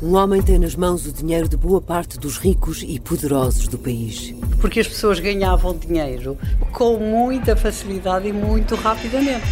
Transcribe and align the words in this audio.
um 0.00 0.14
homem 0.14 0.40
tem 0.40 0.60
nas 0.60 0.76
mãos 0.76 1.06
o 1.06 1.12
dinheiro 1.12 1.48
de 1.48 1.56
boa 1.56 1.80
parte 1.80 2.20
dos 2.20 2.38
ricos 2.38 2.84
e 2.86 3.00
poderosos 3.00 3.66
do 3.66 3.76
país. 3.76 4.32
Porque 4.60 4.78
as 4.78 4.86
pessoas 4.86 5.18
ganhavam 5.18 5.76
dinheiro 5.76 6.38
com 6.72 6.96
muita 6.98 7.56
facilidade 7.56 8.28
e 8.28 8.32
muito 8.32 8.76
rapidamente. 8.76 9.44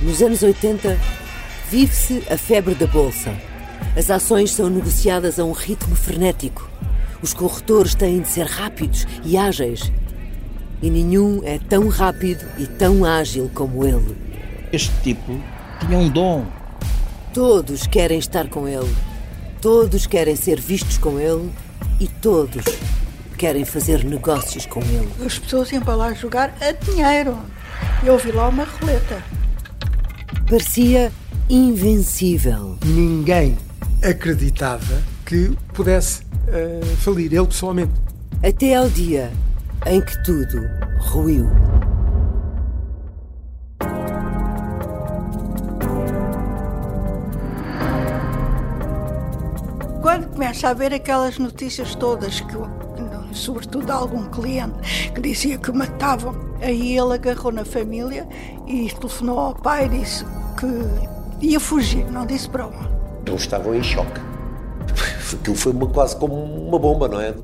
Nos 0.00 0.22
anos 0.22 0.42
80, 0.42 0.96
vive-se 1.68 2.22
a 2.30 2.38
febre 2.38 2.76
da 2.76 2.86
bolsa. 2.86 3.32
As 3.96 4.10
ações 4.10 4.52
são 4.52 4.70
negociadas 4.70 5.40
a 5.40 5.44
um 5.44 5.52
ritmo 5.52 5.96
frenético. 5.96 6.70
Os 7.20 7.34
corretores 7.34 7.96
têm 7.96 8.20
de 8.20 8.28
ser 8.28 8.46
rápidos 8.46 9.08
e 9.24 9.36
ágeis. 9.36 9.90
E 10.80 10.88
nenhum 10.88 11.40
é 11.42 11.58
tão 11.58 11.88
rápido 11.88 12.44
e 12.58 12.66
tão 12.66 13.04
ágil 13.04 13.50
como 13.52 13.84
ele. 13.84 14.16
Este 14.72 14.92
tipo 15.02 15.36
tinha 15.80 15.98
um 15.98 16.08
dom. 16.08 16.46
Todos 17.34 17.88
querem 17.88 18.18
estar 18.18 18.48
com 18.48 18.68
ele. 18.68 19.11
Todos 19.62 20.08
querem 20.08 20.34
ser 20.34 20.60
vistos 20.60 20.98
com 20.98 21.20
ele. 21.20 21.48
E 22.00 22.08
todos 22.08 22.64
querem 23.38 23.64
fazer 23.64 24.04
negócios 24.04 24.66
com 24.66 24.80
ele. 24.80 25.08
As 25.24 25.38
pessoas 25.38 25.70
iam 25.70 25.80
para 25.80 25.94
lá 25.94 26.12
jogar 26.14 26.52
a 26.60 26.72
dinheiro. 26.72 27.38
Eu 28.04 28.18
vi 28.18 28.32
lá 28.32 28.48
uma 28.48 28.64
roleta. 28.64 29.22
Parecia 30.50 31.12
invencível. 31.48 32.76
Ninguém 32.84 33.56
acreditava 34.02 35.00
que 35.24 35.56
pudesse 35.72 36.22
uh, 36.22 36.96
falir, 36.96 37.32
ele 37.32 37.46
pessoalmente. 37.46 37.92
Até 38.42 38.74
ao 38.74 38.88
dia 38.90 39.32
em 39.86 40.00
que 40.00 40.24
tudo 40.24 40.68
ruiu. 40.98 41.48
Começa 50.42 50.70
a 50.70 50.74
ver 50.74 50.92
aquelas 50.92 51.38
notícias 51.38 51.94
todas, 51.94 52.40
que, 52.40 52.56
sobretudo 53.32 53.86
de 53.86 53.92
algum 53.92 54.24
cliente 54.24 55.12
que 55.14 55.20
dizia 55.20 55.56
que 55.56 55.70
o 55.70 55.74
matavam, 55.74 56.34
aí 56.60 56.98
ele 56.98 57.14
agarrou 57.14 57.52
na 57.52 57.64
família 57.64 58.26
e 58.66 58.90
telefonou 58.90 59.38
ao 59.38 59.54
pai 59.54 59.86
e 59.86 60.00
disse 60.00 60.24
que 60.58 61.46
ia 61.46 61.60
fugir, 61.60 62.04
não 62.10 62.26
disse 62.26 62.50
para 62.50 62.66
onde. 62.66 62.88
Eles 63.24 63.42
estavam 63.42 63.72
em 63.72 63.84
choque. 63.84 64.20
Aquilo 65.32 65.54
foi 65.54 65.70
uma, 65.70 65.86
quase 65.86 66.16
como 66.16 66.34
uma 66.34 66.76
bomba, 66.76 67.06
não 67.06 67.20
é? 67.20 67.36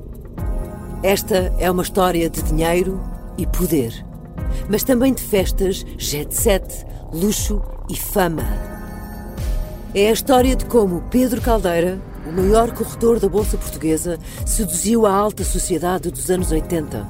Esta 1.01 1.53
é 1.57 1.71
uma 1.71 1.83
história 1.83 2.29
de 2.29 2.41
dinheiro 2.41 3.01
e 3.37 3.47
poder, 3.47 4.05
mas 4.69 4.83
também 4.83 5.13
de 5.13 5.23
festas, 5.23 5.85
jet 5.97 6.35
set, 6.35 6.85
luxo 7.13 7.61
e 7.89 7.95
fama. 7.95 8.43
É 9.95 10.09
a 10.09 10.11
história 10.11 10.53
de 10.53 10.65
como 10.65 11.01
Pedro 11.09 11.41
Caldeira, 11.41 12.08
o 12.25 12.31
maior 12.31 12.71
corretor 12.71 13.19
da 13.19 13.29
Bolsa 13.29 13.57
Portuguesa, 13.57 14.17
seduziu 14.45 15.05
a 15.05 15.13
alta 15.13 15.43
sociedade 15.43 16.11
dos 16.11 16.29
anos 16.29 16.51
80 16.51 17.07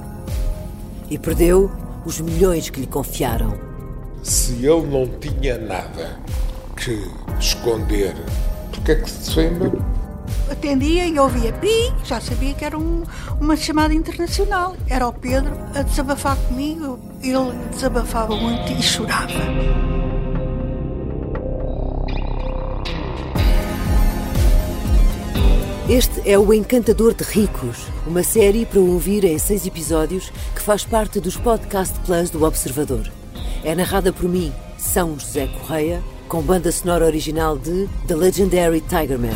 e 1.09 1.17
perdeu 1.17 1.71
os 2.05 2.19
milhões 2.19 2.69
que 2.69 2.81
lhe 2.81 2.88
confiaram. 2.88 3.57
Se 4.23 4.65
ele 4.65 4.87
não 4.87 5.07
tinha 5.19 5.57
nada 5.57 6.19
que 6.75 7.02
esconder, 7.39 8.15
porquê 8.71 8.91
é 8.91 8.95
que 8.95 9.09
se 9.09 9.35
defende? 9.35 9.77
Atendia 10.52 11.05
e 11.05 11.19
ouvia 11.19 11.53
pi, 11.53 11.93
já 12.03 12.19
sabia 12.19 12.53
que 12.53 12.65
era 12.65 12.77
um, 12.77 13.03
uma 13.39 13.55
chamada 13.55 13.93
internacional. 13.93 14.75
Era 14.89 15.07
o 15.07 15.13
Pedro 15.13 15.52
a 15.75 15.83
desabafar 15.83 16.35
comigo. 16.47 16.99
Ele 17.21 17.52
desabafava 17.71 18.35
muito 18.35 18.71
e 18.71 18.81
chorava. 18.81 19.98
Este 25.90 26.30
é 26.30 26.38
O 26.38 26.54
Encantador 26.54 27.16
de 27.16 27.23
Ricos, 27.23 27.88
uma 28.06 28.22
série 28.22 28.64
para 28.64 28.80
ouvir 28.80 29.23
em 29.23 29.40
seis 29.40 29.66
episódios 29.66 30.30
que 30.54 30.61
faz 30.61 30.86
parte 30.86 31.20
dos 31.20 31.36
Podcast 31.36 32.00
Plus 32.02 32.30
do 32.30 32.45
Observador. 32.45 33.11
É 33.64 33.73
narrada 33.73 34.14
por 34.14 34.30
mim, 34.30 34.54
São 34.78 35.17
José 35.17 35.48
Correia, 35.48 36.04
com 36.28 36.44
banda 36.44 36.72
sonora 36.72 37.05
original 37.05 37.58
de 37.58 37.89
The 38.08 38.16
Legendary 38.16 38.82
Tigerman. 38.82 39.33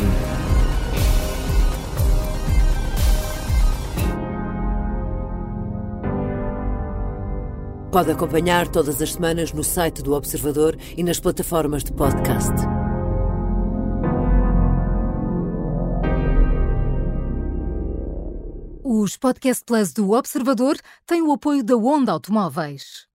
Pode 7.90 8.12
acompanhar 8.12 8.68
todas 8.68 9.02
as 9.02 9.14
semanas 9.14 9.52
no 9.52 9.64
site 9.64 10.04
do 10.04 10.12
Observador 10.12 10.78
e 10.96 11.02
nas 11.02 11.18
plataformas 11.18 11.82
de 11.82 11.90
podcast. 11.90 12.52
Os 18.86 19.16
Podcast 19.16 19.64
Plus 19.64 19.94
do 19.94 20.10
Observador 20.10 20.76
têm 21.06 21.22
o 21.22 21.32
apoio 21.32 21.64
da 21.64 21.74
Onda 21.74 22.12
Automóveis. 22.12 23.08